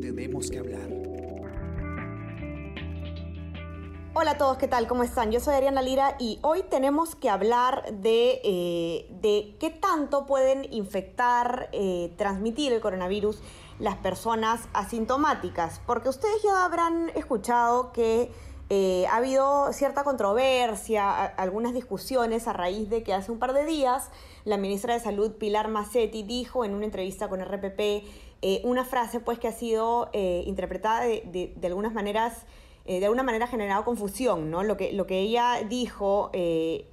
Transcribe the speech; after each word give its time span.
Tenemos 0.00 0.50
que 0.50 0.58
hablar. 0.58 0.88
Hola 4.18 4.30
a 4.30 4.38
todos, 4.38 4.56
¿qué 4.56 4.66
tal? 4.66 4.86
¿Cómo 4.88 5.02
están? 5.02 5.30
Yo 5.30 5.40
soy 5.40 5.54
Ariana 5.54 5.82
Lira 5.82 6.16
y 6.18 6.38
hoy 6.42 6.62
tenemos 6.62 7.14
que 7.14 7.28
hablar 7.28 7.84
de, 7.92 8.40
eh, 8.44 9.06
de 9.20 9.56
qué 9.60 9.70
tanto 9.70 10.24
pueden 10.24 10.72
infectar, 10.72 11.68
eh, 11.72 12.14
transmitir 12.16 12.72
el 12.72 12.80
coronavirus 12.80 13.42
las 13.78 13.96
personas 13.96 14.68
asintomáticas. 14.72 15.80
Porque 15.86 16.08
ustedes 16.08 16.42
ya 16.42 16.64
habrán 16.64 17.10
escuchado 17.14 17.92
que 17.92 18.32
eh, 18.68 19.06
ha 19.06 19.16
habido 19.16 19.72
cierta 19.72 20.02
controversia, 20.02 21.24
algunas 21.24 21.72
discusiones 21.72 22.48
a 22.48 22.52
raíz 22.52 22.90
de 22.90 23.04
que 23.04 23.14
hace 23.14 23.30
un 23.30 23.38
par 23.38 23.52
de 23.52 23.64
días 23.64 24.10
la 24.44 24.56
ministra 24.56 24.94
de 24.94 25.00
Salud 25.00 25.32
Pilar 25.32 25.68
Macetti 25.68 26.24
dijo 26.24 26.64
en 26.64 26.74
una 26.74 26.84
entrevista 26.84 27.28
con 27.28 27.40
RPP 27.40 28.04
eh, 28.42 28.60
una 28.64 28.84
frase 28.84 29.20
pues 29.20 29.38
que 29.38 29.48
ha 29.48 29.52
sido 29.52 30.10
eh, 30.12 30.42
interpretada 30.46 31.00
de, 31.02 31.52
de 31.56 31.66
algunas 31.66 31.92
maneras 31.92 32.46
eh, 32.88 33.00
de 33.00 33.06
alguna 33.06 33.24
manera 33.24 33.46
ha 33.46 33.48
generado 33.48 33.84
confusión, 33.84 34.48
¿no? 34.48 34.62
Lo 34.62 34.76
que, 34.76 34.92
lo 34.92 35.08
que 35.08 35.18
ella 35.18 35.60
dijo 35.68 36.30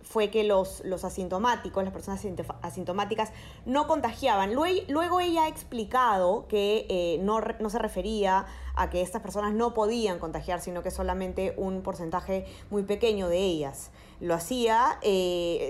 fue 0.02 0.32
que 0.32 0.44
los, 0.44 0.82
los 0.84 1.04
asintomáticos, 1.06 1.84
las 1.84 1.94
personas 1.94 2.26
asintomáticas, 2.64 3.32
no 3.68 3.86
contagiaban. 3.86 4.56
Luego, 4.56 5.20
ella 5.20 5.44
ha 5.44 5.48
explicado 5.48 6.48
que 6.48 7.20
no, 7.22 7.42
no 7.60 7.70
se 7.70 7.78
refería 7.78 8.48
a 8.74 8.90
que 8.90 9.04
estas 9.04 9.22
personas 9.22 9.54
no 9.54 9.76
podían 9.76 10.18
contagiar, 10.18 10.62
sino 10.62 10.82
que 10.82 10.90
solamente 10.90 11.54
un 11.58 11.84
porcentaje 11.84 12.48
muy 12.72 12.82
pequeño 12.82 13.30
de 13.30 13.38
ellas 13.38 13.92
lo 14.20 14.34
hacía. 14.34 14.98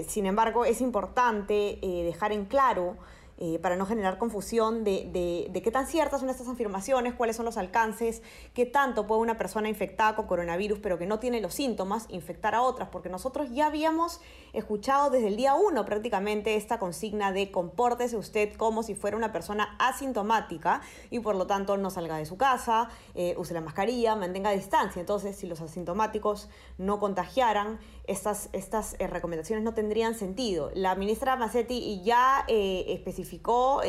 sin 0.07 0.25
embargo, 0.25 0.63
es 0.63 0.79
importante 0.79 1.79
dejar 1.81 2.31
en 2.31 2.45
claro 2.45 2.95
eh, 3.39 3.57
para 3.57 3.75
no 3.75 3.87
generar 3.87 4.19
confusión 4.19 4.83
de, 4.83 5.49
de, 5.51 5.61
qué 5.63 5.71
tan 5.71 5.87
ciertas 5.87 6.19
son 6.19 6.29
estas 6.29 6.47
afirmaciones, 6.47 7.15
cuáles 7.15 7.35
son 7.35 7.45
los 7.45 7.57
alcances, 7.57 8.21
qué 8.53 8.67
tanto 8.67 9.07
puede 9.07 9.21
una 9.21 9.39
persona 9.39 9.69
infectada 9.69 10.15
con 10.15 10.27
coronavirus 10.27 10.77
pero 10.79 10.99
que 10.99 11.07
no 11.07 11.17
tiene 11.17 11.41
los 11.41 11.55
síntomas 11.55 12.05
infectar 12.09 12.53
a 12.53 12.61
otras, 12.61 12.89
porque 12.89 13.09
nosotros 13.09 13.49
ya 13.51 13.65
habíamos 13.65 14.21
escuchado 14.53 15.09
desde 15.09 15.29
el 15.29 15.35
día 15.35 15.55
uno 15.55 15.83
prácticamente 15.83 16.55
esta 16.55 16.77
consigna 16.77 17.31
de 17.31 17.49
compórtese 17.49 18.17
usted 18.17 18.53
como 18.53 18.83
si 18.83 18.93
fuera 18.93 19.17
una 19.17 19.31
persona 19.31 19.75
asintomática 19.79 20.81
y 21.09 21.19
por 21.19 21.35
lo 21.35 21.47
tanto 21.47 21.75
no 21.77 21.89
salga 21.89 22.17
de 22.17 22.27
su 22.27 22.37
casa, 22.37 22.89
eh, 23.15 23.33
use 23.37 23.55
la 23.55 23.61
mascarilla, 23.61 24.15
mantenga 24.15 24.51
distancia. 24.51 24.99
Entonces, 24.99 25.35
si 25.35 25.47
los 25.47 25.59
asintomáticos 25.59 26.49
no 26.77 26.99
contagiaran, 26.99 27.79
estas, 28.05 28.49
estas 28.53 28.95
eh, 28.99 29.07
recomendaciones 29.07 29.63
no 29.63 29.73
tendrían 29.73 30.13
sentido. 30.13 30.69
La 30.75 30.93
ministra 30.95 31.35
Massetti 31.35 32.03
ya 32.03 32.45
especificó 32.47 33.22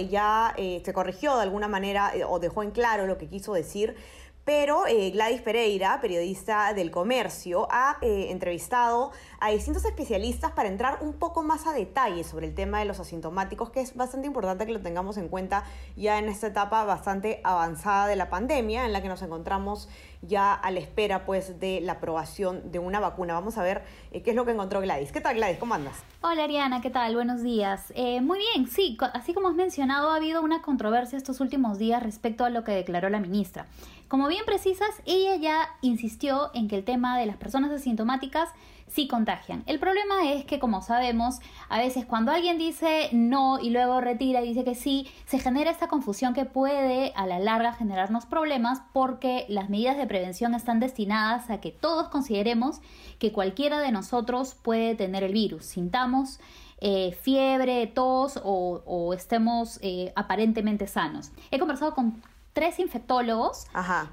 ya 0.09 0.55
eh, 0.57 0.83
se 0.85 0.93
corrigió 0.93 1.37
de 1.37 1.43
alguna 1.43 1.69
manera 1.69 2.13
eh, 2.15 2.25
o 2.25 2.39
dejó 2.39 2.63
en 2.63 2.71
claro 2.71 3.07
lo 3.07 3.19
que 3.19 3.29
quiso 3.29 3.53
decir, 3.53 3.97
pero 4.45 4.87
eh, 4.87 5.11
Gladys 5.11 5.41
Pereira, 5.41 6.01
periodista 6.03 6.75
del 6.75 6.91
comercio, 6.91 7.67
ha 7.71 7.97
entrevistado 8.03 9.11
a 9.41 9.51
distintos 9.51 9.87
especialistas 9.87 10.53
para 10.53 10.69
entrar 10.69 10.99
un 11.01 11.15
poco 11.15 11.43
más 11.43 11.67
a 11.67 11.73
detalle 11.73 12.25
sobre 12.25 12.47
el 12.47 12.55
tema 12.55 12.79
de 12.79 12.85
los 12.85 13.01
asintomáticos, 13.01 13.71
que 13.71 13.81
es 13.81 13.97
bastante 13.97 14.27
importante 14.27 14.67
que 14.67 14.73
lo 14.73 14.83
tengamos 14.83 15.17
en 15.17 15.29
cuenta 15.29 15.65
ya 15.97 16.19
en 16.19 16.29
esta 16.29 16.49
etapa 16.49 16.85
bastante 16.85 17.41
avanzada 17.43 18.07
de 18.07 18.17
la 18.17 18.29
pandemia, 18.29 18.85
en 18.85 18.93
la 18.93 19.01
que 19.01 19.09
nos 19.09 19.23
encontramos 19.23 19.89
ya 20.27 20.55
a 20.55 20.71
la 20.71 20.81
espera 20.81 21.25
pues 21.25 21.59
de 21.61 21.81
la 21.81 21.93
aprobación 21.95 22.71
de 22.71 22.79
una 22.79 23.01
vacuna. 23.01 23.35
Vamos 23.35 23.59
a 23.59 23.63
ver 23.63 23.83
eh, 24.13 24.23
qué 24.23 24.31
es 24.31 24.37
lo 24.37 24.45
que 24.45 24.53
encontró 24.53 24.81
Gladys. 24.81 25.13
¿Qué 25.13 25.21
tal 25.21 25.37
Gladys? 25.37 25.59
¿Cómo 25.59 25.75
andas? 25.75 26.03
Hola 26.23 26.45
Ariana, 26.45 26.81
¿qué 26.81 26.91
tal? 26.91 27.15
Buenos 27.15 27.43
días. 27.43 27.93
Eh, 27.97 28.21
muy 28.21 28.39
bien, 28.39 28.69
sí, 28.69 28.97
así 29.13 29.35
como 29.35 29.49
has 29.49 29.55
mencionado, 29.55 30.11
ha 30.11 30.17
habido 30.17 30.43
una 30.43 30.63
controversia 30.63 31.17
estos 31.17 31.41
últimos 31.41 31.79
días 31.79 32.03
respecto 32.03 32.45
a 32.45 32.51
lo 32.51 32.65
que 32.65 32.73
declaró 32.73 33.09
la 33.11 33.21
ministra. 33.21 33.67
Como 34.09 34.29
bien 34.29 34.45
precisas, 34.45 34.91
ella 35.07 35.37
ya 35.37 35.69
insistió 35.81 36.51
en 36.55 36.69
que 36.69 36.77
el 36.77 36.85
tema 36.85 37.19
de 37.19 37.27
las 37.27 37.37
personas 37.37 37.71
asintomáticas 37.71 38.49
sí 38.87 39.09
contagian. 39.09 39.63
El 39.67 39.79
problema 39.79 40.33
es 40.33 40.45
que, 40.45 40.59
como 40.59 40.83
sabemos, 40.83 41.41
a 41.69 41.79
veces 41.79 42.07
cuando 42.07 42.33
alguien 42.33 42.59
dice 42.59 43.09
no 43.13 43.59
y 43.61 43.71
luego 43.71 44.01
retira 44.01 44.43
y 44.43 44.49
dice 44.49 44.65
que 44.65 44.75
sí, 44.75 45.09
se 45.27 45.39
genera 45.39 45.71
esta 45.71 45.89
confusión 45.89 46.35
que 46.35 46.45
puede 46.45 47.13
a 47.17 47.27
la 47.27 47.39
larga 47.39 47.73
generarnos 47.73 48.27
problemas 48.27 48.83
porque 48.93 49.47
las 49.49 49.69
medidas 49.69 49.97
de 49.97 50.07
prevención 50.07 50.55
están 50.55 50.81
destinadas 50.81 51.51
a 51.51 51.61
que 51.61 51.71
todos 51.71 52.09
consideremos 52.09 52.81
que 53.19 53.33
cualquiera 53.33 53.81
de 53.81 53.93
nosotros 53.93 54.55
puede 54.55 54.95
tener 54.95 55.23
el 55.25 55.33
virus, 55.33 55.65
sintamos 55.65 56.39
eh, 56.81 57.17
fiebre, 57.23 57.87
tos 57.87 58.39
o, 58.45 59.15
estemos 59.15 59.79
eh, 59.81 60.13
aparentemente 60.17 60.87
sanos. 60.87 61.31
He 61.51 61.59
conversado 61.59 61.95
con 61.95 62.23
tres 62.55 62.79
infectólogos 62.79 63.67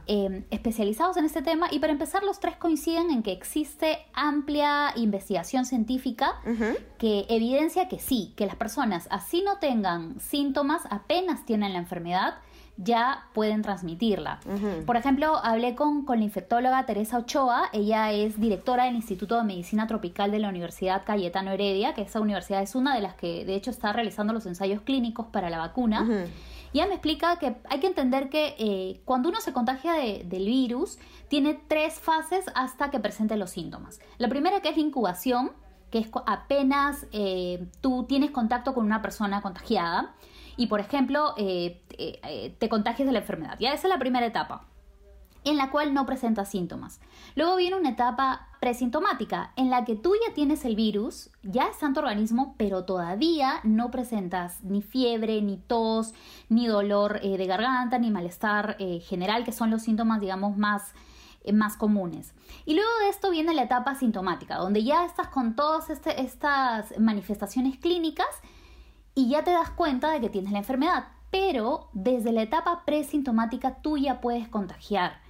em, 0.07 0.43
especializados 0.49 1.15
en 1.15 1.25
este 1.25 1.41
tema 1.41 1.67
y 1.71 1.79
para 1.79 1.93
empezar 1.93 2.23
los 2.23 2.39
tres 2.39 2.57
coinciden 2.57 3.11
en 3.11 3.23
que 3.23 3.31
existe 3.31 3.99
amplia 4.13 4.91
investigación 4.95 5.65
científica 5.65 6.41
que 6.97 7.25
evidencia 7.29 7.87
que 7.87 7.99
sí, 7.99 8.33
que 8.35 8.47
las 8.47 8.55
personas 8.55 9.07
así 9.11 9.43
no 9.43 9.59
tengan 9.59 10.19
síntomas, 10.19 10.81
apenas 10.89 11.45
tienen 11.45 11.73
la 11.73 11.79
enfermedad, 11.79 12.35
ya 12.77 13.27
pueden 13.33 13.61
transmitirla. 13.61 14.39
Por 14.87 14.97
ejemplo, 14.97 15.37
hablé 15.43 15.75
con, 15.75 16.03
con 16.03 16.17
la 16.17 16.25
infectóloga 16.25 16.85
Teresa 16.87 17.19
Ochoa, 17.19 17.69
ella 17.73 18.11
es 18.11 18.39
directora 18.39 18.85
del 18.85 18.95
Instituto 18.95 19.37
de 19.37 19.43
Medicina 19.43 19.85
Tropical 19.85 20.31
de 20.31 20.39
la 20.39 20.49
Universidad 20.49 21.03
Cayetano 21.05 21.51
Heredia, 21.51 21.93
que 21.93 22.01
esa 22.01 22.19
universidad 22.19 22.63
es 22.63 22.73
una 22.73 22.95
de 22.95 23.01
las 23.01 23.13
que 23.13 23.45
de 23.45 23.53
hecho 23.53 23.69
está 23.69 23.93
realizando 23.93 24.33
los 24.33 24.47
ensayos 24.47 24.81
clínicos 24.81 25.27
para 25.27 25.51
la 25.51 25.59
vacuna. 25.59 26.25
Y 26.73 26.79
ella 26.79 26.87
me 26.87 26.95
explica 26.95 27.37
que 27.37 27.55
hay 27.69 27.79
que 27.79 27.87
entender 27.87 28.29
que 28.29 28.55
eh, 28.57 29.01
cuando 29.05 29.29
uno 29.29 29.41
se 29.41 29.53
contagia 29.53 29.93
del 29.93 30.45
virus, 30.45 30.97
tiene 31.27 31.59
tres 31.67 31.99
fases 31.99 32.45
hasta 32.55 32.91
que 32.91 32.99
presente 32.99 33.35
los 33.35 33.51
síntomas. 33.51 33.99
La 34.17 34.29
primera 34.29 34.61
que 34.61 34.69
es 34.69 34.77
incubación, 34.77 35.51
que 35.89 35.99
es 35.99 36.09
apenas 36.25 37.05
eh, 37.11 37.67
tú 37.81 38.05
tienes 38.07 38.31
contacto 38.31 38.73
con 38.73 38.85
una 38.85 39.01
persona 39.01 39.41
contagiada 39.41 40.15
y, 40.55 40.67
por 40.67 40.79
ejemplo, 40.79 41.33
eh, 41.37 41.81
te 42.57 42.69
contagias 42.69 43.05
de 43.05 43.11
la 43.11 43.19
enfermedad. 43.19 43.57
Ya 43.59 43.73
esa 43.73 43.87
es 43.87 43.93
la 43.93 43.99
primera 43.99 44.25
etapa 44.25 44.70
en 45.43 45.57
la 45.57 45.71
cual 45.71 45.93
no 45.93 46.05
presenta 46.05 46.45
síntomas. 46.45 46.99
Luego 47.35 47.55
viene 47.55 47.75
una 47.75 47.89
etapa 47.89 48.47
presintomática, 48.59 49.53
en 49.55 49.69
la 49.69 49.85
que 49.85 49.95
tú 49.95 50.13
ya 50.27 50.33
tienes 50.33 50.65
el 50.65 50.75
virus, 50.75 51.31
ya 51.41 51.67
está 51.67 51.87
en 51.87 51.93
tu 51.93 51.99
organismo, 51.99 52.55
pero 52.57 52.85
todavía 52.85 53.59
no 53.63 53.89
presentas 53.89 54.63
ni 54.63 54.81
fiebre, 54.81 55.41
ni 55.41 55.57
tos, 55.57 56.13
ni 56.49 56.67
dolor 56.67 57.19
de 57.21 57.45
garganta, 57.47 57.97
ni 57.97 58.11
malestar 58.11 58.77
general, 59.01 59.43
que 59.43 59.51
son 59.51 59.71
los 59.71 59.81
síntomas, 59.81 60.21
digamos, 60.21 60.57
más 60.57 60.93
eh, 61.43 61.53
más 61.53 61.75
comunes. 61.75 62.33
Y 62.65 62.75
luego 62.75 62.89
de 63.03 63.09
esto 63.09 63.31
viene 63.31 63.55
la 63.55 63.63
etapa 63.63 63.95
sintomática, 63.95 64.57
donde 64.57 64.83
ya 64.83 65.05
estás 65.05 65.27
con 65.29 65.55
todas 65.55 65.89
este, 65.89 66.21
estas 66.21 66.97
manifestaciones 66.99 67.79
clínicas 67.79 68.27
y 69.15 69.29
ya 69.29 69.43
te 69.43 69.51
das 69.51 69.71
cuenta 69.71 70.11
de 70.11 70.21
que 70.21 70.29
tienes 70.29 70.51
la 70.51 70.59
enfermedad. 70.59 71.07
Pero 71.31 71.89
desde 71.93 72.31
la 72.31 72.43
etapa 72.43 72.83
presintomática 72.85 73.81
tú 73.81 73.97
ya 73.97 74.21
puedes 74.21 74.49
contagiar. 74.49 75.20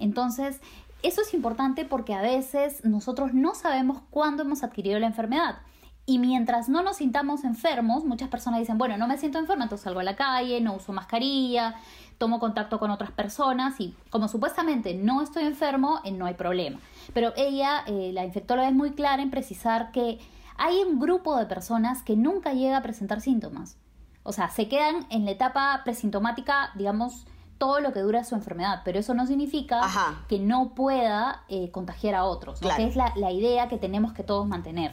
Entonces, 0.00 0.60
eso 1.02 1.22
es 1.22 1.32
importante 1.32 1.84
porque 1.84 2.14
a 2.14 2.20
veces 2.20 2.84
nosotros 2.84 3.32
no 3.32 3.54
sabemos 3.54 4.02
cuándo 4.10 4.42
hemos 4.42 4.62
adquirido 4.64 4.98
la 4.98 5.06
enfermedad. 5.06 5.58
Y 6.06 6.18
mientras 6.18 6.68
no 6.68 6.82
nos 6.82 6.96
sintamos 6.96 7.44
enfermos, 7.44 8.04
muchas 8.04 8.28
personas 8.28 8.58
dicen, 8.58 8.78
bueno, 8.78 8.96
no 8.96 9.06
me 9.06 9.16
siento 9.16 9.38
enferma, 9.38 9.64
entonces 9.64 9.84
salgo 9.84 10.00
a 10.00 10.04
la 10.04 10.16
calle, 10.16 10.60
no 10.60 10.74
uso 10.74 10.92
mascarilla, 10.92 11.76
tomo 12.18 12.40
contacto 12.40 12.78
con 12.78 12.90
otras 12.90 13.12
personas 13.12 13.80
y 13.80 13.94
como 14.10 14.26
supuestamente 14.26 14.94
no 14.94 15.22
estoy 15.22 15.44
enfermo, 15.44 16.00
eh, 16.04 16.10
no 16.10 16.26
hay 16.26 16.34
problema. 16.34 16.80
Pero 17.14 17.32
ella, 17.36 17.84
eh, 17.86 18.10
la 18.12 18.24
infectóloga, 18.24 18.68
es 18.68 18.74
muy 18.74 18.90
clara 18.90 19.22
en 19.22 19.30
precisar 19.30 19.92
que 19.92 20.18
hay 20.56 20.82
un 20.82 21.00
grupo 21.00 21.36
de 21.36 21.46
personas 21.46 22.02
que 22.02 22.16
nunca 22.16 22.52
llega 22.52 22.76
a 22.76 22.82
presentar 22.82 23.20
síntomas. 23.20 23.78
O 24.22 24.32
sea, 24.32 24.50
se 24.50 24.68
quedan 24.68 25.06
en 25.08 25.24
la 25.24 25.30
etapa 25.30 25.80
presintomática, 25.84 26.72
digamos, 26.74 27.24
todo 27.60 27.78
lo 27.78 27.92
que 27.92 28.00
dura 28.00 28.24
su 28.24 28.34
enfermedad, 28.34 28.82
pero 28.84 28.98
eso 28.98 29.14
no 29.14 29.28
significa 29.28 29.80
que 30.28 30.40
no 30.40 30.74
pueda 30.74 31.44
eh, 31.48 31.70
contagiar 31.70 32.16
a 32.16 32.24
otros, 32.24 32.58
que 32.58 32.84
es 32.84 32.96
la, 32.96 33.12
la 33.14 33.30
idea 33.30 33.68
que 33.68 33.78
tenemos 33.78 34.12
que 34.12 34.24
todos 34.24 34.48
mantener 34.48 34.92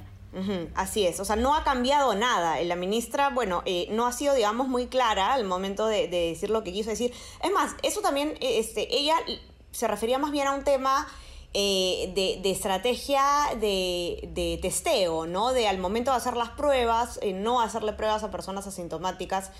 así 0.75 1.05
es, 1.05 1.19
o 1.19 1.25
sea, 1.25 1.35
no 1.35 1.55
ha 1.55 1.63
cambiado 1.63 2.15
nada. 2.15 2.61
La 2.61 2.75
ministra, 2.75 3.29
bueno, 3.29 3.63
eh, 3.65 3.87
no 3.91 4.05
ha 4.05 4.11
sido, 4.11 4.33
digamos, 4.33 4.67
muy 4.67 4.87
clara 4.87 5.33
al 5.33 5.45
momento 5.45 5.87
de, 5.87 6.07
decir 6.07 6.49
lo 6.49 6.63
que 6.63 6.71
quiso 6.71 6.89
decir. 6.89 7.13
Es 7.43 7.51
más, 7.51 7.75
eso 7.83 8.01
también, 8.01 8.29
eh, 8.41 8.59
este, 8.59 8.95
ella 8.95 9.15
se 9.71 9.87
refería 9.87 10.17
más 10.17 10.31
bien 10.31 10.47
a 10.47 10.53
un 10.53 10.63
tema 10.63 11.07
eh, 11.53 12.11
de, 12.15 12.51
estrategia 12.51 13.23
de, 13.59 14.59
testeo, 14.61 15.25
¿no? 15.25 15.53
De 15.53 15.67
al 15.67 15.79
momento 15.79 16.11
de 16.11 16.17
hacer 16.17 16.37
las 16.37 16.49
pruebas, 16.49 17.19
no 17.33 17.61
hacerle 17.61 17.93
pruebas 17.93 18.23
a 18.23 18.31
personas 18.31 18.67
asintomáticas. 18.67 19.51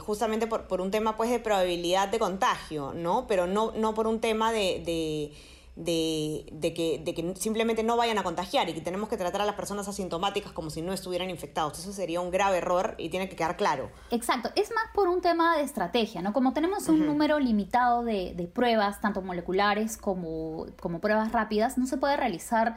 Justamente 0.00 0.46
por, 0.46 0.66
por, 0.66 0.80
un 0.80 0.90
tema 0.90 1.16
pues 1.16 1.30
de 1.30 1.38
probabilidad 1.38 2.08
de 2.08 2.18
contagio, 2.18 2.92
¿no? 2.94 3.26
Pero 3.26 3.46
no, 3.46 3.72
no 3.72 3.94
por 3.94 4.06
un 4.06 4.20
tema 4.20 4.52
de 4.52 5.32
de, 5.76 6.72
que, 6.74 7.00
de, 7.04 7.14
que, 7.14 7.34
simplemente 7.36 7.82
no 7.82 7.96
vayan 7.96 8.18
a 8.18 8.22
contagiar 8.22 8.68
y 8.68 8.74
que 8.74 8.80
tenemos 8.80 9.08
que 9.08 9.16
tratar 9.16 9.42
a 9.42 9.44
las 9.44 9.56
personas 9.56 9.88
asintomáticas 9.88 10.52
como 10.52 10.70
si 10.70 10.82
no 10.82 10.92
estuvieran 10.92 11.30
infectados. 11.30 11.78
Eso 11.78 11.92
sería 11.92 12.20
un 12.20 12.30
grave 12.30 12.58
error 12.58 12.94
y 12.98 13.08
tiene 13.08 13.28
que 13.28 13.36
quedar 13.36 13.56
claro. 13.56 13.90
Exacto, 14.10 14.50
es 14.54 14.70
más 14.72 14.84
por 14.94 15.08
un 15.08 15.20
tema 15.20 15.56
de 15.56 15.62
estrategia, 15.62 16.22
¿no? 16.22 16.32
Como 16.32 16.52
tenemos 16.52 16.88
un 16.88 17.04
número 17.06 17.40
limitado 17.40 18.04
de, 18.04 18.34
de, 18.34 18.46
pruebas, 18.46 19.00
tanto 19.00 19.20
moleculares 19.22 19.96
como, 19.96 20.66
como 20.80 21.00
pruebas 21.00 21.32
rápidas, 21.32 21.76
no 21.76 21.86
se 21.86 21.96
puede 21.96 22.16
realizar 22.16 22.76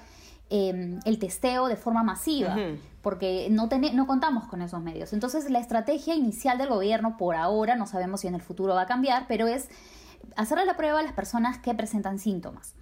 em, 0.49 0.99
el 1.05 1.19
testeo 1.19 1.67
de 1.67 1.75
forma 1.75 2.03
masiva, 2.03 2.55
porque 3.07 3.47
no, 3.49 3.69
no 3.93 4.05
contamos 4.05 4.49
con 4.49 4.61
esos 4.61 4.81
medios. 4.81 5.13
Entonces, 5.13 5.49
la 5.49 5.59
estrategia 5.59 6.13
inicial 6.13 6.57
del 6.57 6.67
gobierno, 6.67 7.15
por 7.15 7.37
ahora, 7.37 7.77
no 7.77 7.87
sabemos 7.87 8.19
si 8.19 8.27
en 8.27 8.35
el 8.35 8.41
futuro 8.41 8.75
va 8.75 8.81
a 8.81 8.85
cambiar, 8.85 9.27
pero 9.29 9.47
es 9.47 9.69
hacerle 10.35 10.65
la 10.65 10.75
prueba 10.75 10.99
a 10.99 11.03
las 11.03 11.13
personas 11.13 11.57
que 11.57 11.73
presentan 11.73 12.19
síntomas. 12.19 12.75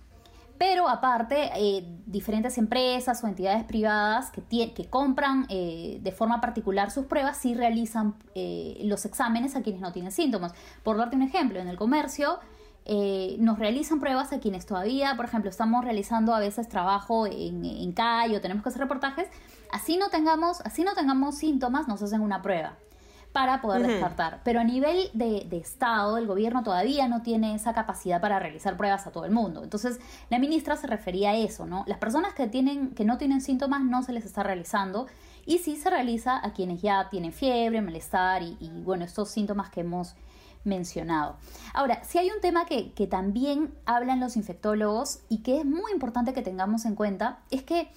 Pero 0.58 0.90
aparte, 0.90 1.52
eh, 1.56 1.86
diferentes 2.08 2.58
empresas 2.58 3.24
o 3.24 3.28
entidades 3.28 3.66
privadas 3.66 4.32
que, 4.32 4.74
que 4.74 4.90
compran 4.90 5.46
eh, 5.50 6.00
de 6.02 6.12
forma 6.12 6.42
particular 6.42 6.90
sus 6.90 7.06
pruebas 7.06 7.38
sí 7.38 7.54
realizan 7.54 8.16
eh, 8.34 8.82
los 8.86 9.06
exámenes 9.06 9.56
a 9.56 9.62
quienes 9.62 9.80
no 9.80 9.92
tienen 9.92 10.12
síntomas. 10.12 10.56
Por 10.82 10.98
darte 10.98 11.16
un 11.16 11.22
ejemplo, 11.22 11.60
en 11.60 11.68
el 11.68 11.78
comercio 11.78 12.40
nos 13.40 13.60
realizan 13.60 14.00
pruebas 14.00 14.32
a 14.34 14.40
quienes 14.40 14.66
todavía, 14.66 15.16
por 15.16 15.26
ejemplo, 15.26 15.50
estamos 15.50 15.84
realizando 15.84 16.36
a 16.36 16.40
veces 16.40 16.70
trabajo 16.70 17.26
en, 17.26 17.66
en 17.66 17.92
calle 17.94 18.38
o 18.38 18.42
tenemos 18.42 18.64
que 18.64 18.70
hacer 18.70 18.82
reportajes, 18.82 19.28
así 19.72 19.98
no 19.98 20.10
tengamos, 20.10 20.62
así 20.62 20.84
no 20.84 20.94
tengamos 20.94 21.36
síntomas, 21.38 21.88
nos 21.88 22.02
hacen 22.02 22.22
una 22.22 22.42
prueba 22.42 22.78
para 23.36 23.62
poder 23.62 23.86
descartar. 23.86 24.40
Pero 24.46 24.62
a 24.62 24.64
nivel 24.64 25.10
de, 25.12 25.58
Estado, 25.58 26.18
el 26.18 26.26
gobierno 26.26 26.64
todavía 26.64 27.10
no 27.10 27.22
tiene 27.22 27.54
esa 27.54 27.74
capacidad 27.74 28.22
para 28.22 28.40
realizar 28.40 28.78
pruebas 28.78 29.08
a 29.08 29.12
todo 29.12 29.26
el 29.26 29.32
mundo. 29.32 29.62
Entonces, 29.62 30.00
la 30.30 30.40
ministra 30.40 30.78
se 30.78 30.88
refería 30.88 31.32
a 31.32 31.36
eso, 31.36 31.66
¿no? 31.66 31.84
Las 31.86 31.98
personas 31.98 32.34
que, 32.34 32.48
tienen, 32.48 32.92
que 32.92 33.04
no 33.04 33.18
tienen 33.18 33.42
síntomas 33.42 33.84
no 33.84 34.04
se 34.04 34.14
les 34.14 34.24
está 34.24 34.42
realizando 34.42 35.08
y 35.46 35.58
sí 35.58 35.76
se 35.76 35.90
realiza 35.90 36.40
a 36.42 36.54
quienes 36.54 36.82
ya 36.82 37.10
tienen 37.10 37.34
fiebre, 37.34 37.82
malestar 37.82 38.42
y, 38.42 38.58
bueno, 38.86 39.04
estos 39.04 39.32
síntomas 39.32 39.70
que 39.70 39.82
hemos 39.82 40.16
mencionado. 40.66 41.38
Ahora, 41.74 42.04
si 42.04 42.18
hay 42.18 42.30
un 42.30 42.42
tema 42.42 42.66
que, 42.66 42.92
que 42.94 43.08
también 43.08 43.74
hablan 43.86 44.20
los 44.20 44.36
infectólogos 44.36 45.20
y 45.30 45.40
que 45.40 45.60
es 45.60 45.66
muy 45.66 45.92
importante 45.92 46.34
que 46.34 46.42
tengamos 46.42 46.86
en 46.86 46.96
cuenta, 46.96 47.40
es 47.52 47.64
que 47.64 47.90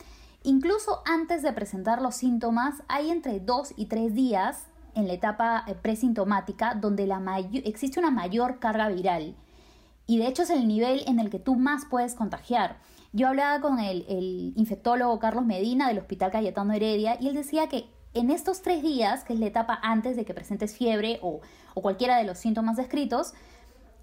incluso 0.42 1.02
antes 1.04 1.42
de 1.42 1.52
presentar 1.52 2.00
los 2.00 2.14
síntomas, 2.14 2.82
hay 2.88 3.10
entre 3.10 3.40
dos 3.40 3.72
y 3.76 3.86
tres 3.86 4.14
días 4.14 4.66
en 4.94 5.06
la 5.06 5.14
etapa 5.14 5.64
eh, 5.66 5.74
presintomática, 5.74 6.74
donde 6.74 7.06
la 7.06 7.22
existe 7.64 8.00
una 8.00 8.10
mayor 8.10 8.58
carga 8.58 8.88
viral. 8.88 9.34
Y 10.06 10.18
de 10.18 10.26
hecho 10.26 10.42
es 10.42 10.50
el 10.50 10.66
nivel 10.66 11.02
en 11.06 11.20
el 11.20 11.30
que 11.30 11.38
tú 11.38 11.56
más 11.56 11.84
puedes 11.84 12.14
contagiar. 12.14 12.78
Yo 13.12 13.28
hablaba 13.28 13.60
con 13.60 13.78
el, 13.78 14.04
el 14.08 14.52
infectólogo 14.56 15.18
Carlos 15.18 15.44
Medina 15.44 15.88
del 15.88 15.98
Hospital 15.98 16.30
Cayetano 16.30 16.72
Heredia 16.72 17.16
y 17.20 17.28
él 17.28 17.34
decía 17.34 17.68
que 17.68 17.88
en 18.14 18.30
estos 18.30 18.62
tres 18.62 18.82
días, 18.82 19.24
que 19.24 19.34
es 19.34 19.40
la 19.40 19.46
etapa 19.46 19.78
antes 19.82 20.16
de 20.16 20.24
que 20.24 20.34
presentes 20.34 20.76
fiebre 20.76 21.18
o, 21.22 21.40
o 21.74 21.82
cualquiera 21.82 22.16
de 22.16 22.24
los 22.24 22.38
síntomas 22.38 22.76
descritos, 22.76 23.34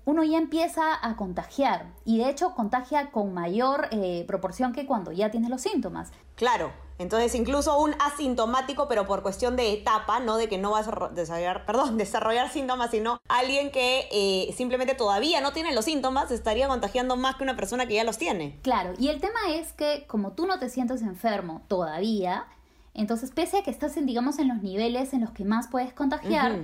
uno 0.05 0.23
ya 0.23 0.37
empieza 0.37 0.83
a 1.01 1.15
contagiar 1.15 1.87
y 2.05 2.19
de 2.19 2.29
hecho 2.29 2.53
contagia 2.53 3.11
con 3.11 3.33
mayor 3.33 3.87
eh, 3.91 4.23
proporción 4.27 4.71
que 4.71 4.85
cuando 4.85 5.11
ya 5.11 5.31
tienes 5.31 5.49
los 5.49 5.61
síntomas. 5.61 6.11
Claro, 6.35 6.71
entonces 6.99 7.33
incluso 7.33 7.79
un 7.79 7.95
asintomático, 7.99 8.87
pero 8.87 9.07
por 9.07 9.23
cuestión 9.23 9.55
de 9.55 9.73
etapa, 9.73 10.19
no 10.19 10.37
de 10.37 10.47
que 10.47 10.59
no 10.59 10.71
vas 10.71 10.87
a 10.87 11.09
desarrollar, 11.09 11.65
perdón, 11.65 11.97
desarrollar 11.97 12.49
síntomas, 12.51 12.91
sino 12.91 13.17
alguien 13.27 13.71
que 13.71 14.07
eh, 14.11 14.53
simplemente 14.55 14.93
todavía 14.93 15.41
no 15.41 15.53
tiene 15.53 15.73
los 15.73 15.85
síntomas, 15.85 16.29
estaría 16.29 16.67
contagiando 16.67 17.15
más 17.17 17.35
que 17.35 17.43
una 17.43 17.55
persona 17.55 17.87
que 17.87 17.95
ya 17.95 18.03
los 18.03 18.19
tiene. 18.19 18.59
Claro, 18.61 18.93
y 18.99 19.07
el 19.07 19.19
tema 19.19 19.39
es 19.49 19.73
que 19.73 20.05
como 20.07 20.33
tú 20.33 20.45
no 20.45 20.59
te 20.59 20.69
sientes 20.69 21.01
enfermo 21.01 21.63
todavía, 21.67 22.45
entonces 22.95 23.31
pese 23.31 23.59
a 23.59 23.63
que 23.63 23.71
estás 23.71 23.97
en, 23.97 24.05
digamos, 24.05 24.39
en 24.39 24.47
los 24.47 24.63
niveles 24.63 25.13
en 25.13 25.21
los 25.21 25.31
que 25.31 25.45
más 25.45 25.67
puedes 25.67 25.93
contagiar, 25.93 26.59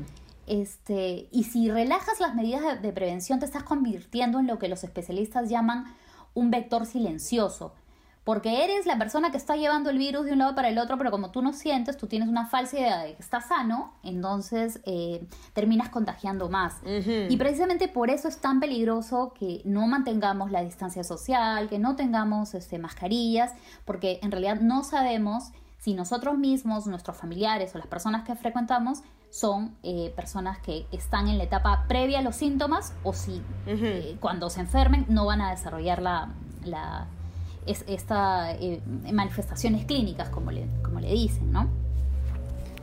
este, 0.47 1.29
y 1.31 1.45
si 1.45 1.69
relajas 1.69 2.19
las 2.19 2.35
medidas 2.35 2.81
de, 2.81 2.91
prevención, 2.91 3.39
te 3.39 3.45
estás 3.45 3.63
convirtiendo 3.63 4.39
en 4.39 4.47
lo 4.47 4.59
que 4.59 4.67
los 4.67 4.83
especialistas 4.83 5.49
llaman 5.49 5.85
un 6.33 6.51
vector 6.51 6.85
silencioso. 6.85 7.73
Porque 8.23 8.63
eres 8.63 8.85
la 8.85 8.99
persona 8.99 9.31
que 9.31 9.37
está 9.37 9.55
llevando 9.55 9.89
el 9.89 9.97
virus 9.97 10.25
de 10.25 10.33
un 10.33 10.39
lado 10.39 10.53
para 10.53 10.69
el 10.69 10.77
otro, 10.77 10.97
pero 10.97 11.09
como 11.09 11.31
tú 11.31 11.41
no 11.41 11.53
sientes, 11.53 11.97
tú 11.97 12.05
tienes 12.05 12.29
una 12.29 12.45
falsa 12.45 12.77
idea 12.77 12.99
de 13.01 13.15
que 13.15 13.21
estás 13.21 13.47
sano, 13.47 13.93
entonces 14.03 14.79
eh, 14.85 15.25
terminas 15.53 15.89
contagiando 15.89 16.47
más. 16.47 16.75
Y 16.85 17.35
precisamente 17.37 17.87
por 17.87 18.11
eso 18.11 18.27
es 18.27 18.37
tan 18.37 18.59
peligroso 18.59 19.33
que 19.33 19.61
no 19.65 19.87
mantengamos 19.87 20.51
la 20.51 20.61
distancia 20.63 21.03
social, 21.03 21.67
que 21.67 21.79
no 21.79 21.95
tengamos 21.95 22.53
este, 22.53 22.77
mascarillas, 22.77 23.53
porque 23.85 24.19
en 24.21 24.31
realidad 24.31 24.59
no 24.59 24.83
sabemos 24.83 25.51
si 25.81 25.95
nosotros 25.95 26.37
mismos, 26.37 26.85
nuestros 26.85 27.17
familiares 27.17 27.73
o 27.73 27.79
las 27.79 27.87
personas 27.87 28.23
que 28.23 28.35
frecuentamos 28.35 28.99
son 29.31 29.75
eh, 29.81 30.13
personas 30.15 30.59
que 30.59 30.85
están 30.91 31.27
en 31.27 31.39
la 31.39 31.45
etapa 31.45 31.85
previa 31.87 32.19
a 32.19 32.21
los 32.21 32.35
síntomas 32.35 32.93
o 33.03 33.13
si 33.13 33.41
eh, 33.65 34.15
cuando 34.19 34.51
se 34.51 34.59
enfermen 34.59 35.07
no 35.09 35.25
van 35.25 35.41
a 35.41 35.49
desarrollar 35.49 35.99
la, 36.03 36.29
la 36.63 37.07
esta 37.65 38.53
eh, 38.53 38.79
manifestaciones 39.11 39.85
clínicas 39.85 40.29
como 40.29 40.51
le, 40.51 40.67
como 40.83 40.99
le 40.99 41.11
dicen, 41.11 41.51
¿no? 41.51 41.67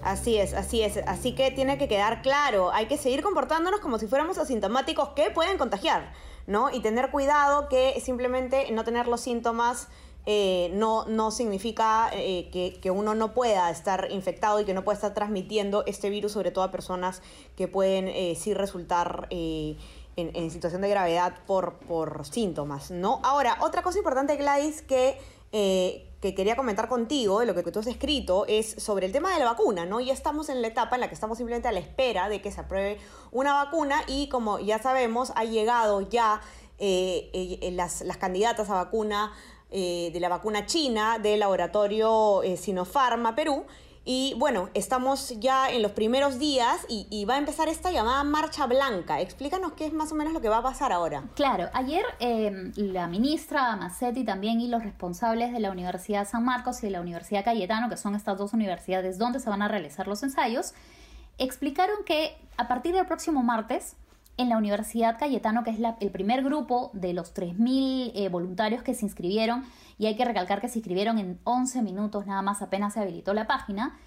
Así 0.02 0.36
es, 0.36 0.52
así 0.52 0.82
es. 0.82 0.96
Así 1.06 1.36
que 1.36 1.52
tiene 1.52 1.78
que 1.78 1.86
quedar 1.86 2.20
claro, 2.20 2.72
hay 2.72 2.86
que 2.86 2.96
seguir 2.96 3.22
comportándonos 3.22 3.78
como 3.78 3.98
si 3.98 4.08
fuéramos 4.08 4.38
asintomáticos 4.38 5.10
que 5.10 5.30
pueden 5.30 5.56
contagiar, 5.56 6.12
¿no? 6.48 6.70
Y 6.70 6.80
tener 6.80 7.12
cuidado 7.12 7.68
que 7.68 8.00
simplemente 8.00 8.72
no 8.72 8.82
tener 8.82 9.06
los 9.06 9.20
síntomas 9.20 9.88
eh, 10.30 10.70
no, 10.74 11.06
no 11.06 11.30
significa 11.30 12.10
eh, 12.12 12.50
que, 12.82 12.90
uno 12.90 13.14
no 13.14 13.32
pueda 13.32 13.70
estar 13.70 14.08
infectado 14.10 14.60
y 14.60 14.66
que 14.66 14.74
no 14.74 14.84
pueda 14.84 14.96
estar 14.96 15.14
transmitiendo 15.14 15.86
este 15.86 16.10
virus, 16.10 16.32
sobre 16.32 16.50
todo 16.50 16.64
a 16.64 16.70
personas 16.70 17.22
que 17.56 17.66
pueden 17.66 18.08
eh, 18.08 18.34
sí 18.38 18.52
resultar 18.52 19.26
en, 19.30 19.78
situación 20.50 20.82
de 20.82 20.90
gravedad 20.90 21.32
por, 21.46 21.78
por 21.78 22.26
síntomas, 22.26 22.90
¿no? 22.90 23.20
Ahora, 23.24 23.56
otra 23.62 23.82
cosa 23.82 23.96
importante, 23.96 24.36
Gladys, 24.36 24.82
que, 24.82 25.18
que 25.50 26.34
quería 26.34 26.56
comentar 26.56 26.90
contigo, 26.90 27.40
de 27.40 27.46
lo 27.46 27.54
que 27.54 27.62
tú 27.72 27.78
has 27.78 27.86
escrito, 27.86 28.44
es 28.48 28.68
sobre 28.72 29.06
el 29.06 29.12
tema 29.12 29.32
de 29.32 29.38
la 29.38 29.46
vacuna, 29.46 29.86
¿no? 29.86 29.98
Ya 29.98 30.12
estamos 30.12 30.50
en 30.50 30.60
la 30.60 30.68
etapa 30.68 30.96
en 30.96 31.00
la 31.00 31.08
que 31.08 31.14
estamos 31.14 31.38
simplemente 31.38 31.68
a 31.68 31.72
la 31.72 31.80
espera 31.80 32.28
de 32.28 32.42
que 32.42 32.52
se 32.52 32.60
apruebe 32.60 32.98
una 33.30 33.54
vacuna 33.64 34.02
y 34.06 34.28
como 34.28 34.58
ya 34.58 34.78
sabemos, 34.78 35.32
ha 35.36 35.44
llegado 35.44 36.02
ya 36.02 36.42
las, 36.78 38.02
las 38.02 38.16
candidatas 38.16 38.70
a 38.70 38.74
vacuna 38.74 39.32
eh, 39.70 40.08
de 40.14 40.20
la 40.20 40.30
vacuna 40.30 40.64
china 40.64 41.18
del 41.18 41.40
laboratorio 41.40 42.42
eh, 42.42 42.56
Sinopharma 42.56 43.34
Perú. 43.34 43.66
Y 44.02 44.32
bueno, 44.38 44.70
estamos 44.72 45.38
ya 45.38 45.68
en 45.70 45.82
los 45.82 45.92
primeros 45.92 46.38
días 46.38 46.86
y, 46.88 47.26
va 47.26 47.34
a 47.34 47.38
empezar 47.38 47.68
esta 47.68 47.90
llamada 47.90 48.24
Marcha 48.24 48.66
Blanca. 48.66 49.20
Explícanos 49.20 49.72
qué 49.72 49.84
es 49.84 49.92
más 49.92 50.10
o 50.10 50.14
menos 50.14 50.32
lo 50.32 50.40
que 50.40 50.48
va 50.48 50.58
a 50.58 50.62
pasar 50.62 50.92
ahora. 50.92 51.24
Claro, 51.34 51.68
ayer 51.74 52.02
em, 52.18 52.72
la 52.76 53.06
ministra 53.06 53.76
Macetti 53.76 54.24
también 54.24 54.62
y 54.62 54.68
los 54.68 54.82
responsables 54.82 55.52
de 55.52 55.60
la 55.60 55.70
Universidad 55.70 56.26
San 56.26 56.46
Marcos 56.46 56.82
y 56.82 56.86
de 56.86 56.92
la 56.92 57.02
Universidad 57.02 57.44
Cayetano, 57.44 57.90
que 57.90 57.98
son 57.98 58.14
estas 58.14 58.38
dos 58.38 58.54
universidades 58.54 59.18
donde 59.18 59.40
se 59.40 59.50
van 59.50 59.60
a 59.60 59.68
realizar 59.68 60.08
los 60.08 60.22
ensayos, 60.22 60.72
explicaron 61.36 62.02
que 62.06 62.34
a 62.56 62.66
partir 62.66 62.94
del 62.94 63.04
próximo 63.04 63.42
martes, 63.42 63.94
en 64.38 64.48
la 64.48 64.56
Universidad 64.56 65.18
Cayetano, 65.18 65.64
que 65.64 65.70
es 65.70 65.78
el 66.00 66.10
primer 66.10 66.42
grupo 66.42 66.90
de 66.94 67.12
los 67.12 67.34
3.000 67.34 68.12
eh, 68.14 68.28
voluntarios 68.28 68.82
que 68.82 68.94
se 68.94 69.04
inscribieron, 69.04 69.64
y 69.98 70.06
hay 70.06 70.16
que 70.16 70.24
recalcar 70.24 70.60
que 70.60 70.68
se 70.68 70.78
inscribieron 70.78 71.18
en 71.18 71.38
11 71.44 71.82
minutos 71.82 72.26
nada 72.26 72.40
más 72.40 72.62
apenas 72.62 72.94
se 72.94 73.00
habilitó 73.00 73.34
la 73.34 73.46
página, 73.46 73.98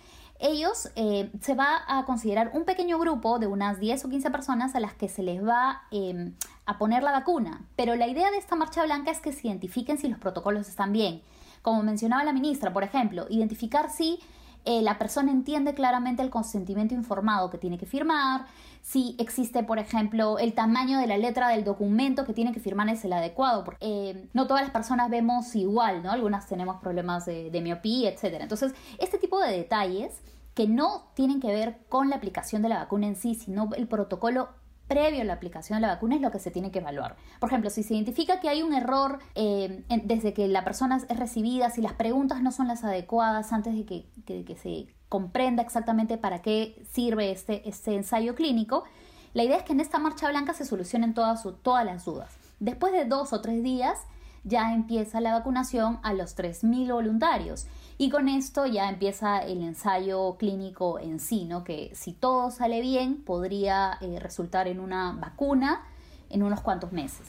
ellos 0.42 0.90
eh, 0.96 1.32
se 1.40 1.54
va 1.54 1.84
a 1.88 2.04
considerar 2.06 2.52
un 2.54 2.66
pequeño 2.66 2.98
grupo 2.98 3.38
de 3.38 3.46
unas 3.46 3.80
10 3.80 4.06
o 4.06 4.10
15 4.10 4.32
personas 4.32 4.74
a 4.74 4.80
las 4.80 4.96
que 4.96 5.08
se 5.08 5.22
les 5.22 5.46
va 5.46 5.84
em, 5.92 6.34
a 6.66 6.80
poner 6.80 7.04
la 7.04 7.12
vacuna. 7.12 7.62
Pero 7.76 7.96
la 7.96 8.08
idea 8.08 8.32
de 8.32 8.38
esta 8.38 8.56
marcha 8.56 8.84
blanca 8.84 9.12
es 9.12 9.20
que 9.20 9.34
se 9.34 9.48
identifiquen 9.48 10.00
si 10.00 10.08
los 10.08 10.18
protocolos 10.18 10.68
están 10.68 10.94
bien. 10.94 11.22
Como 11.62 11.84
mencionaba 11.84 12.24
la 12.24 12.34
ministra, 12.34 12.74
por 12.74 12.84
ejemplo, 12.84 13.28
identificar 13.30 13.92
si 13.92 14.20
eh, 14.66 14.82
la 14.82 14.98
persona 14.98 15.32
entiende 15.32 15.74
claramente 15.74 16.22
el 16.22 16.30
consentimiento 16.30 16.94
informado 16.94 17.50
que 17.50 17.58
tiene 17.58 17.78
que 17.78 17.86
firmar, 17.86 18.46
si 18.82 19.16
existe, 19.20 19.64
por 19.64 19.80
ejemplo, 19.80 20.40
el 20.40 20.54
tamaño 20.54 21.00
de 21.00 21.08
la 21.08 21.18
letra 21.18 21.50
del 21.50 21.64
documento 21.64 22.26
que 22.26 22.34
tiene 22.34 22.52
que 22.52 22.60
firmar 22.60 22.90
es 22.90 23.06
el 23.06 23.14
adecuado, 23.14 23.64
porque 23.64 23.78
eh, 23.82 24.28
no 24.34 24.48
todas 24.48 24.64
las 24.64 24.72
personas 24.72 25.10
vemos 25.10 25.56
igual, 25.56 26.02
¿no? 26.04 26.12
Algunas 26.12 26.48
tenemos 26.48 26.82
problemas 26.82 27.26
de, 27.26 27.62
miopía, 27.62 28.10
etc. 28.10 28.38
Entonces, 28.40 28.74
este 28.98 29.20
tipo 29.20 29.40
de 29.40 29.52
detalles 29.52 30.22
que 30.56 30.68
no 30.68 31.04
tienen 31.14 31.40
que 31.40 31.48
ver 31.48 31.78
con 31.90 32.10
la 32.10 32.16
aplicación 32.16 32.62
de 32.62 32.70
la 32.70 32.80
vacuna 32.80 33.08
en 33.08 33.16
sí, 33.16 33.36
sino 33.36 33.70
el 33.76 33.88
protocolo 33.88 34.50
previo 34.92 35.22
a 35.22 35.24
la 35.24 35.32
aplicación 35.32 35.78
de 35.78 35.88
la 35.88 35.94
vacuna 35.94 36.16
es 36.16 36.22
lo 36.22 36.32
que 36.32 36.40
se 36.40 36.52
tiene 36.52 36.70
que 36.70 36.80
evaluar. 36.80 37.16
Por 37.40 37.48
ejemplo, 37.48 37.70
si 37.70 37.82
se 37.82 37.94
identifica 37.94 38.42
que 38.42 38.50
hay 38.50 38.62
un 38.62 38.74
error 38.74 39.20
eh, 39.36 39.86
desde 40.04 40.34
que 40.34 40.50
la 40.50 40.66
persona 40.66 40.98
es 41.08 41.18
recibida, 41.18 41.70
si 41.70 41.82
las 41.82 41.94
preguntas 41.94 42.42
no 42.42 42.52
son 42.52 42.68
las 42.68 42.84
adecuadas 42.84 43.54
antes 43.54 43.74
de 43.74 43.86
que, 43.86 44.58
se 44.62 44.94
comprenda 45.08 45.64
exactamente 45.64 46.18
para 46.18 46.42
qué 46.42 46.86
sirve 46.92 47.32
este, 47.32 47.70
este 47.70 47.96
ensayo 47.96 48.36
clínico, 48.36 48.84
la 49.34 49.46
idea 49.46 49.56
es 49.56 49.64
que 49.64 49.72
en 49.72 49.80
esta 49.80 49.98
marcha 49.98 50.30
blanca 50.30 50.54
se 50.54 50.66
solucionen 50.66 51.14
todas, 51.14 51.48
todas 51.62 51.86
las 51.86 52.04
dudas. 52.04 52.36
Después 52.60 52.92
de 52.92 53.06
dos 53.06 53.32
o 53.32 53.40
tres 53.40 53.64
días, 53.64 53.98
ya 54.44 54.74
empieza 54.74 55.22
la 55.22 55.34
vacunación 55.34 56.00
a 56.04 56.14
los 56.14 56.38
3.000 56.38 56.92
voluntarios. 56.92 57.68
Y 57.98 58.10
con 58.10 58.30
esto 58.30 58.66
ya 58.66 58.90
empieza 58.90 59.40
el 59.40 59.62
ensayo 59.62 60.36
clínico 60.38 61.00
en 61.00 61.20
sí, 61.20 61.46
¿no? 61.46 61.64
que 61.64 61.92
si 61.94 62.14
todo 62.14 62.50
sale 62.50 62.82
bien 62.82 63.22
podría 63.24 63.98
eh, 64.02 64.20
resultar 64.20 64.68
en 64.68 64.80
una 64.80 65.12
vacuna 65.14 65.84
en 66.30 66.44
unos 66.44 66.62
cuantos 66.62 66.92
meses. 66.92 67.28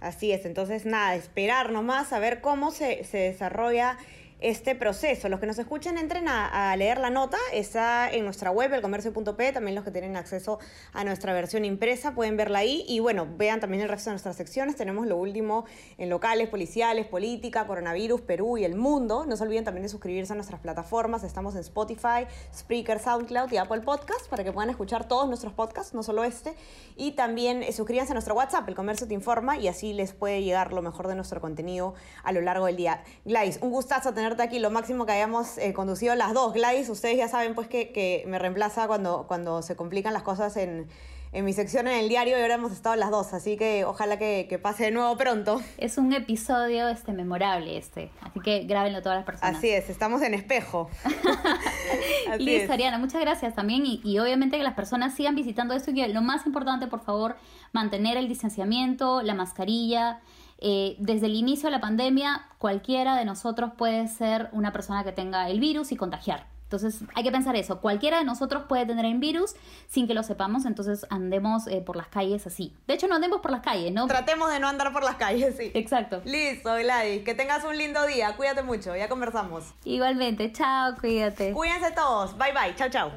Así 0.00 0.32
es, 0.32 0.44
entonces 0.44 0.86
nada, 0.86 1.14
esperar 1.14 1.72
nomás 1.72 2.12
a 2.12 2.18
ver 2.18 2.40
cómo 2.40 2.70
se, 2.70 3.04
se 3.04 3.18
desarrolla 3.18 3.98
este 4.40 4.74
proceso. 4.74 5.28
Los 5.28 5.40
que 5.40 5.46
nos 5.46 5.58
escuchan 5.58 5.98
entren 5.98 6.28
a, 6.28 6.74
leer 6.76 6.98
la 6.98 7.10
nota, 7.10 7.38
está 7.52 8.10
en 8.10 8.24
nuestra 8.24 8.50
web, 8.50 8.72
elcomercio.p, 8.72 9.52
también 9.52 9.74
los 9.74 9.84
que 9.84 9.90
tienen 9.90 10.16
acceso 10.16 10.58
a 10.92 11.04
nuestra 11.04 11.32
versión 11.32 11.64
impresa 11.64 12.14
pueden 12.14 12.36
verla 12.36 12.58
ahí 12.58 12.84
y 12.88 13.00
bueno, 13.00 13.26
vean 13.36 13.60
también 13.60 13.82
el 13.82 13.88
resto 13.88 14.10
de 14.10 14.14
nuestras 14.14 14.36
secciones, 14.36 14.76
tenemos 14.76 15.06
lo 15.06 15.16
último 15.16 15.64
en 15.98 16.10
locales, 16.10 16.48
policiales, 16.48 17.06
política, 17.06 17.66
coronavirus, 17.66 18.20
Perú 18.22 18.58
y 18.58 18.64
el 18.64 18.74
mundo. 18.74 19.24
No 19.26 19.36
se 19.36 19.44
olviden 19.44 19.64
también 19.64 19.82
de 19.82 19.88
suscribirse 19.88 20.32
a 20.32 20.36
nuestras 20.36 20.60
plataformas, 20.60 21.24
estamos 21.24 21.54
en 21.54 21.60
Spotify, 21.60 22.26
Spreaker, 22.54 22.98
SoundCloud 22.98 23.52
y 23.52 23.56
Apple 23.56 23.80
Podcast 23.80 24.28
para 24.28 24.44
que 24.44 24.52
puedan 24.52 24.70
escuchar 24.70 25.08
todos 25.08 25.28
nuestros 25.28 25.52
podcasts, 25.52 25.94
no 25.94 26.02
solo 26.02 26.24
este, 26.24 26.54
y 26.96 27.12
también 27.12 27.62
eh, 27.62 27.72
suscríbanse 27.72 28.12
a 28.12 28.14
nuestro 28.14 28.34
WhatsApp, 28.34 28.68
El 28.68 28.74
Comercio 28.74 29.06
Te 29.06 29.14
Informa, 29.14 29.56
y 29.58 29.68
así 29.68 29.92
les 29.92 30.12
puede 30.12 30.42
llegar 30.42 30.72
lo 30.72 30.82
mejor 30.82 31.08
de 31.08 31.14
nuestro 31.14 31.40
contenido 31.40 31.94
a 32.22 32.32
lo 32.32 32.40
largo 32.40 32.66
del 32.66 32.76
día. 32.76 33.02
Gladys, 33.24 33.58
un 33.62 33.70
gustazo 33.70 34.12
tener 34.12 34.33
aquí, 34.42 34.58
lo 34.58 34.70
máximo 34.70 35.06
que 35.06 35.12
hayamos 35.12 35.58
eh, 35.58 35.72
conducido 35.72 36.14
las 36.14 36.34
dos. 36.34 36.52
Gladys, 36.52 36.88
ustedes 36.88 37.16
ya 37.16 37.28
saben 37.28 37.54
pues 37.54 37.68
que, 37.68 37.92
que, 37.92 38.24
me 38.26 38.38
reemplaza 38.38 38.86
cuando, 38.86 39.26
cuando 39.26 39.62
se 39.62 39.76
complican 39.76 40.12
las 40.12 40.22
cosas 40.22 40.56
en, 40.56 40.88
en 41.34 41.44
mi 41.44 41.52
sección 41.52 41.88
en 41.88 41.98
el 41.98 42.08
diario 42.08 42.38
y 42.38 42.40
ahora 42.40 42.54
hemos 42.54 42.72
estado 42.72 42.94
las 42.96 43.10
dos, 43.10 43.32
así 43.34 43.56
que 43.56 43.84
ojalá 43.84 44.18
que, 44.18 44.46
que, 44.48 44.58
pase 44.58 44.84
de 44.84 44.90
nuevo 44.92 45.16
pronto. 45.16 45.60
Es 45.78 45.98
un 45.98 46.12
episodio 46.12 46.88
este, 46.88 47.12
memorable 47.12 47.76
este, 47.76 48.10
así 48.20 48.40
que 48.40 48.64
grábenlo 48.64 49.02
todas 49.02 49.18
las 49.18 49.26
personas. 49.26 49.56
Así 49.56 49.68
es, 49.68 49.90
estamos 49.90 50.22
en 50.22 50.34
espejo. 50.34 50.88
Listo, 52.38 52.72
Ariana, 52.72 52.98
muchas 52.98 53.20
gracias 53.20 53.54
también 53.54 53.84
y, 53.84 54.00
y, 54.04 54.18
obviamente 54.20 54.56
que 54.56 54.62
las 54.62 54.74
personas 54.74 55.14
sigan 55.14 55.34
visitando 55.34 55.74
esto 55.74 55.90
y 55.90 55.94
que 55.94 56.08
lo 56.08 56.22
más 56.22 56.46
importante, 56.46 56.86
por 56.86 57.00
favor, 57.00 57.36
mantener 57.72 58.16
el 58.16 58.28
distanciamiento, 58.28 59.22
la 59.22 59.34
mascarilla. 59.34 60.20
Eh, 60.58 60.96
desde 60.98 61.26
el 61.26 61.34
inicio 61.34 61.68
de 61.68 61.72
la 61.72 61.80
pandemia, 61.80 62.46
cualquiera 62.58 63.16
de 63.16 63.24
nosotros 63.24 63.72
puede 63.76 64.08
ser 64.08 64.48
una 64.52 64.72
persona 64.72 65.04
que 65.04 65.12
tenga 65.12 65.48
el 65.48 65.60
virus 65.60 65.92
y 65.92 65.96
contagiar. 65.96 66.46
Entonces 66.64 67.04
hay 67.14 67.22
que 67.22 67.30
pensar 67.30 67.54
eso, 67.54 67.80
cualquiera 67.80 68.18
de 68.18 68.24
nosotros 68.24 68.64
puede 68.68 68.84
tener 68.84 69.04
el 69.04 69.18
virus 69.18 69.54
sin 69.86 70.08
que 70.08 70.14
lo 70.14 70.22
sepamos, 70.22 70.64
entonces 70.64 71.06
andemos 71.10 71.68
eh, 71.68 71.82
por 71.82 71.94
las 71.94 72.08
calles 72.08 72.46
así. 72.46 72.74
De 72.88 72.94
hecho, 72.94 73.06
no 73.06 73.14
andemos 73.14 73.40
por 73.42 73.50
las 73.50 73.60
calles, 73.60 73.92
¿no? 73.92 74.06
Tratemos 74.06 74.50
de 74.50 74.58
no 74.58 74.66
andar 74.66 74.92
por 74.92 75.04
las 75.04 75.14
calles, 75.16 75.54
sí. 75.56 75.70
Exacto. 75.74 76.22
Listo, 76.24 76.74
Gladys, 76.74 77.22
que 77.22 77.34
tengas 77.34 77.64
un 77.64 77.76
lindo 77.76 78.04
día, 78.06 78.34
cuídate 78.36 78.62
mucho, 78.62 78.96
ya 78.96 79.08
conversamos. 79.08 79.72
Igualmente, 79.84 80.50
chao, 80.52 80.96
cuídate. 80.98 81.52
Cuídense 81.52 81.92
todos, 81.92 82.36
bye 82.38 82.52
bye, 82.52 82.74
chao, 82.74 82.88
chao. 82.88 83.12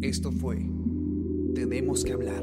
Esto 0.00 0.32
fue 0.32 0.56
Tenemos 1.54 2.02
que 2.02 2.12
hablar 2.12 2.42